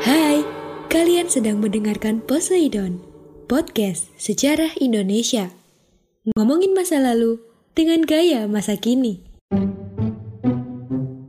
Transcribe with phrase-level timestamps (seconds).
[0.00, 0.40] Hai,
[0.88, 3.04] kalian sedang mendengarkan Poseidon,
[3.44, 5.52] podcast sejarah Indonesia.
[6.32, 7.36] Ngomongin masa lalu
[7.76, 9.20] dengan gaya masa kini.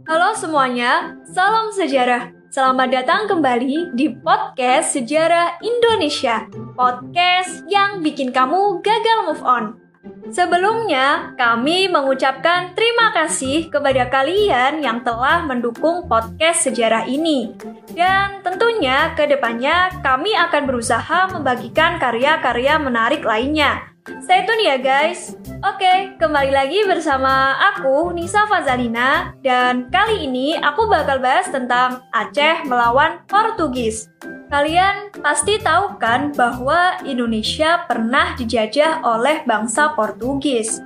[0.07, 2.31] Halo semuanya, salam sejarah.
[2.47, 6.47] Selamat datang kembali di podcast Sejarah Indonesia.
[6.71, 9.90] Podcast yang bikin kamu gagal move on.
[10.31, 17.51] Sebelumnya, kami mengucapkan terima kasih kepada kalian yang telah mendukung podcast sejarah ini.
[17.91, 23.91] Dan tentunya ke depannya kami akan berusaha membagikan karya-karya menarik lainnya.
[24.23, 25.35] Stay tune ya guys.
[25.61, 32.65] Oke, kembali lagi bersama aku Nisa Fazalina dan kali ini aku bakal bahas tentang Aceh
[32.65, 34.09] melawan Portugis.
[34.49, 40.81] Kalian pasti tahu kan bahwa Indonesia pernah dijajah oleh bangsa Portugis.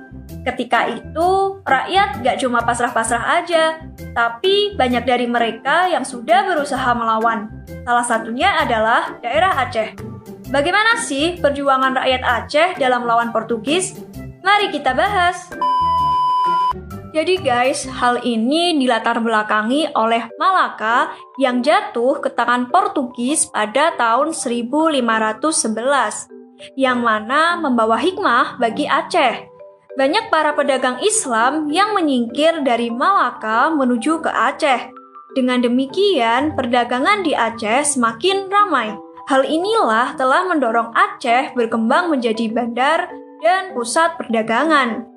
[0.46, 3.82] Ketika itu, rakyat gak cuma pasrah-pasrah aja,
[4.14, 7.50] tapi banyak dari mereka yang sudah berusaha melawan.
[7.82, 9.98] Salah satunya adalah daerah Aceh.
[10.46, 13.98] Bagaimana sih perjuangan rakyat Aceh dalam melawan Portugis?
[14.46, 15.50] Mari kita bahas.
[17.16, 24.36] Jadi guys, hal ini dilatar belakangi oleh Malaka yang jatuh ke tangan Portugis pada tahun
[24.36, 25.40] 1511,
[26.76, 29.48] yang mana membawa hikmah bagi Aceh.
[29.96, 34.92] Banyak para pedagang Islam yang menyingkir dari Malaka menuju ke Aceh.
[35.32, 38.92] Dengan demikian, perdagangan di Aceh semakin ramai.
[39.32, 43.08] Hal inilah telah mendorong Aceh berkembang menjadi bandar
[43.40, 45.15] dan pusat perdagangan.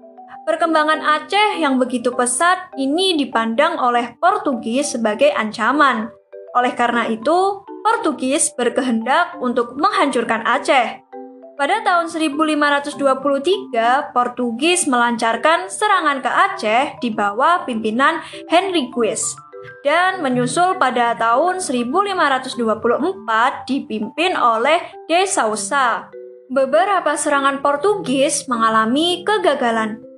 [0.49, 6.09] Perkembangan Aceh yang begitu pesat ini dipandang oleh Portugis sebagai ancaman.
[6.57, 11.05] Oleh karena itu, Portugis berkehendak untuk menghancurkan Aceh.
[11.53, 18.17] Pada tahun 1523, Portugis melancarkan serangan ke Aceh di bawah pimpinan
[18.49, 19.37] Henry Guis
[19.85, 26.09] dan menyusul pada tahun 1524 dipimpin oleh De Sousa.
[26.49, 30.08] Beberapa serangan Portugis mengalami kegagalan.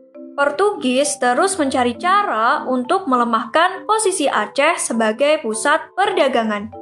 [0.41, 6.74] Portugis terus mencari cara untuk melemahkan posisi Aceh sebagai pusat perdagangan.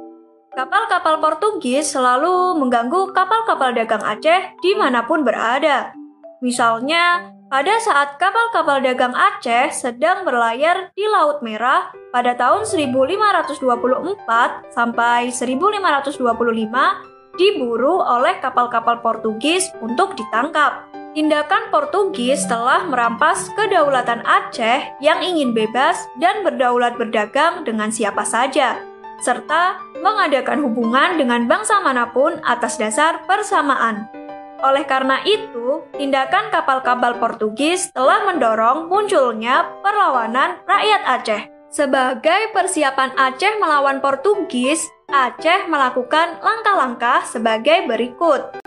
[0.56, 5.92] Kapal-kapal Portugis selalu mengganggu kapal-kapal dagang Aceh di mana pun berada.
[6.40, 15.28] Misalnya, pada saat kapal-kapal dagang Aceh sedang berlayar di Laut Merah pada tahun 1524 sampai
[15.36, 16.16] 1525
[17.36, 20.89] diburu oleh kapal-kapal Portugis untuk ditangkap.
[21.10, 28.78] Tindakan Portugis telah merampas kedaulatan Aceh yang ingin bebas dan berdaulat berdagang dengan siapa saja,
[29.18, 34.06] serta mengadakan hubungan dengan bangsa mana pun atas dasar persamaan.
[34.62, 41.42] Oleh karena itu, tindakan kapal-kapal Portugis telah mendorong munculnya perlawanan rakyat Aceh.
[41.74, 48.62] Sebagai persiapan Aceh melawan Portugis, Aceh melakukan langkah-langkah sebagai berikut.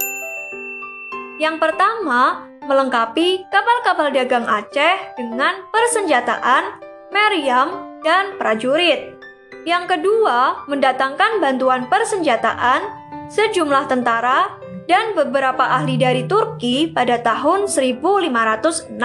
[1.43, 6.79] Yang pertama, melengkapi kapal-kapal dagang Aceh dengan persenjataan,
[7.11, 9.19] meriam, dan prajurit.
[9.67, 12.87] Yang kedua, mendatangkan bantuan persenjataan,
[13.27, 14.55] sejumlah tentara,
[14.87, 18.95] dan beberapa ahli dari Turki pada tahun 1567.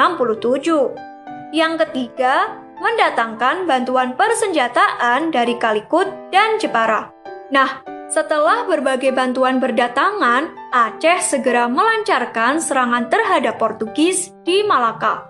[1.50, 7.10] Yang ketiga, mendatangkan bantuan persenjataan dari Kalikut dan Jepara.
[7.50, 15.25] Nah, setelah berbagai bantuan berdatangan, Aceh segera melancarkan serangan terhadap Portugis di Malaka.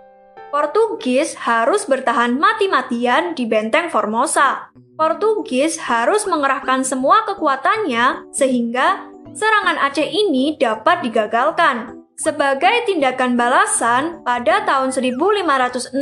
[0.51, 4.75] Portugis harus bertahan mati-matian di benteng Formosa.
[4.99, 12.03] Portugis harus mengerahkan semua kekuatannya sehingga serangan Aceh ini dapat digagalkan.
[12.19, 15.95] Sebagai tindakan balasan, pada tahun 1569,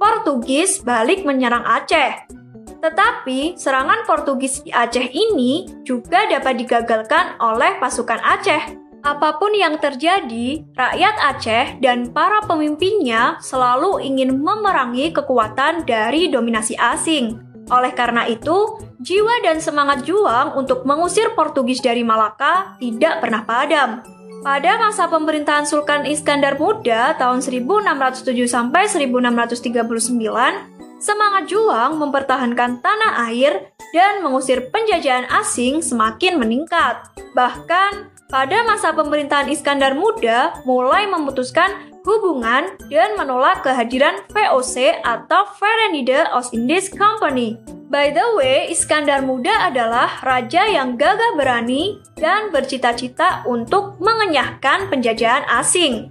[0.00, 2.41] Portugis balik menyerang Aceh.
[2.82, 8.82] Tetapi serangan Portugis di Aceh ini juga dapat digagalkan oleh pasukan Aceh.
[9.02, 16.74] Apa pun yang terjadi, rakyat Aceh dan para pemimpinnya selalu ingin memerangi kekuatan dari dominasi
[16.74, 17.38] asing.
[17.70, 24.02] Oleh karena itu, jiwa dan semangat juang untuk mengusir Portugis dari Malaka tidak pernah padam.
[24.42, 30.71] Pada masa pemerintahan Sultan Iskandar Muda tahun 1607 sampai 1639,
[31.02, 37.10] semangat juang mempertahankan tanah air dan mengusir penjajahan asing semakin meningkat.
[37.34, 46.30] Bahkan, pada masa pemerintahan Iskandar Muda mulai memutuskan hubungan dan menolak kehadiran VOC atau Verenigde
[46.32, 47.58] Oost-Indies Company.
[47.92, 55.44] By the way, Iskandar Muda adalah raja yang gagah berani dan bercita-cita untuk mengenyahkan penjajahan
[55.60, 56.08] asing,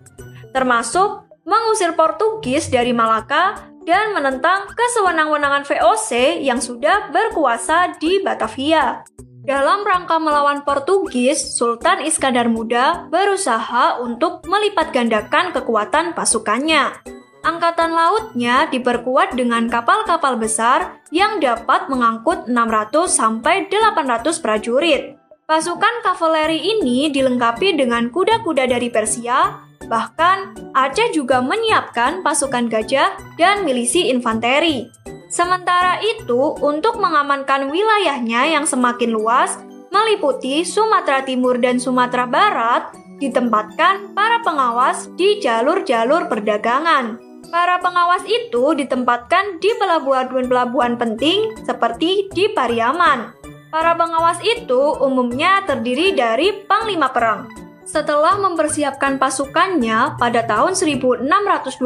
[0.53, 9.01] termasuk mengusir Portugis dari Malaka dan menentang kesewenang-wenangan VOC yang sudah berkuasa di Batavia.
[9.41, 17.01] Dalam rangka melawan Portugis, Sultan Iskandar Muda berusaha untuk melipat gandakan kekuatan pasukannya.
[17.41, 25.17] Angkatan lautnya diperkuat dengan kapal-kapal besar yang dapat mengangkut 600 sampai 800 prajurit.
[25.49, 29.57] Pasukan kavaleri ini dilengkapi dengan kuda-kuda dari Persia,
[29.89, 34.87] bahkan Aceh juga menyiapkan pasukan gajah dan milisi infanteri.
[35.31, 39.55] Sementara itu, untuk mengamankan wilayahnya yang semakin luas,
[39.91, 42.91] meliputi Sumatera Timur dan Sumatera Barat,
[43.21, 47.21] ditempatkan para pengawas di jalur-jalur perdagangan.
[47.51, 53.35] Para pengawas itu ditempatkan di pelabuhan-pelabuhan penting seperti di Pariaman.
[53.71, 57.70] Para pengawas itu umumnya terdiri dari panglima perang.
[57.81, 61.81] Setelah mempersiapkan pasukannya pada tahun 1629,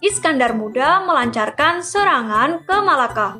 [0.00, 3.36] Iskandar Muda melancarkan serangan ke Malaka.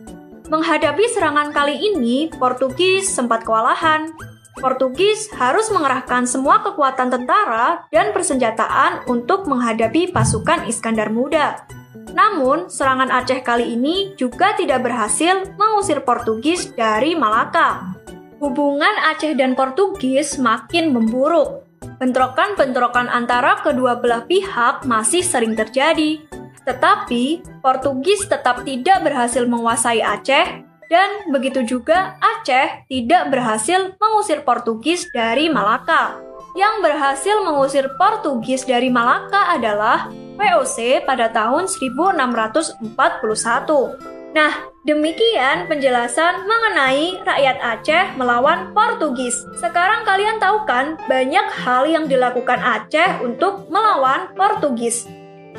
[0.52, 4.12] Menghadapi serangan kali ini, Portugis sempat kewalahan.
[4.60, 11.64] Portugis harus mengerahkan semua kekuatan tentara dan persenjataan untuk menghadapi pasukan Iskandar Muda.
[12.12, 18.01] Namun, serangan Aceh kali ini juga tidak berhasil mengusir Portugis dari Malaka
[18.42, 21.62] hubungan Aceh dan Portugis makin memburuk.
[22.02, 26.18] Bentrokan-bentrokan antara kedua belah pihak masih sering terjadi.
[26.66, 35.06] Tetapi, Portugis tetap tidak berhasil menguasai Aceh dan begitu juga Aceh tidak berhasil mengusir Portugis
[35.14, 36.18] dari Malaka.
[36.58, 42.82] Yang berhasil mengusir Portugis dari Malaka adalah VOC pada tahun 1641.
[44.34, 49.46] Nah, demikian penjelasan mengenai rakyat Aceh melawan Portugis.
[49.54, 55.06] Sekarang kalian tahu kan banyak hal yang dilakukan Aceh untuk melawan Portugis.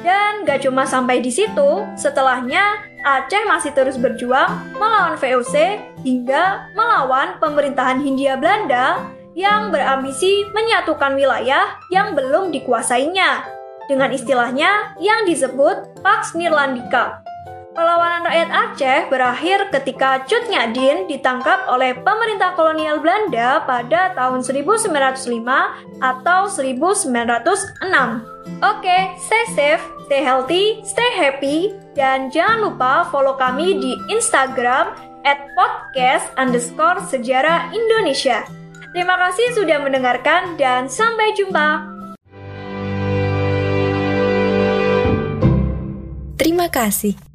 [0.04, 7.40] Dan gak cuma sampai di situ, setelahnya Aceh masih terus berjuang melawan VOC hingga melawan
[7.40, 9.00] pemerintahan Hindia Belanda
[9.34, 13.48] yang berambisi menyatukan wilayah yang belum dikuasainya
[13.88, 17.24] dengan istilahnya yang disebut Pax Nirlandika.
[17.74, 24.94] Perlawanan rakyat Aceh berakhir ketika Cut Nyadin ditangkap oleh pemerintah kolonial Belanda pada tahun 1905
[25.98, 27.10] atau 1906.
[28.62, 34.94] Oke, stay safe, stay healthy, stay happy, dan jangan lupa follow kami di Instagram
[35.26, 38.46] at podcast underscore sejarah Indonesia.
[38.94, 41.90] Terima kasih sudah mendengarkan dan sampai jumpa.
[46.38, 47.33] Terima kasih.